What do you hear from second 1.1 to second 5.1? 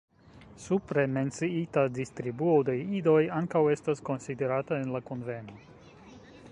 menciita distribuo de idoj ankaŭ estas konsiderata en la